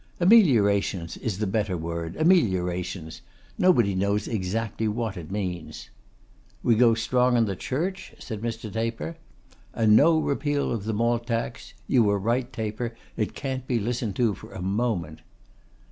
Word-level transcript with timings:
'Ameliorations 0.19 1.15
is 1.17 1.37
the 1.37 1.45
better 1.45 1.77
word, 1.77 2.15
ameliorations. 2.15 3.21
Nobody 3.59 3.93
knows 3.93 4.27
exactly 4.27 4.87
what 4.87 5.15
it 5.15 5.29
means.' 5.29 5.91
'We 6.63 6.75
go 6.77 6.93
strong 6.95 7.37
on 7.37 7.45
the 7.45 7.55
Church?' 7.55 8.11
said 8.17 8.41
Mr. 8.41 8.73
Taper. 8.73 9.17
'And 9.75 9.95
no 9.95 10.17
repeal 10.19 10.71
of 10.71 10.85
the 10.85 10.93
Malt 10.93 11.27
Tax; 11.27 11.75
you 11.85 12.03
were 12.03 12.17
right, 12.17 12.51
Taper. 12.51 12.95
It 13.15 13.35
can't 13.35 13.67
be 13.67 13.77
listened 13.77 14.15
to 14.15 14.33
for 14.33 14.51
a 14.53 14.61
moment. 14.63 15.19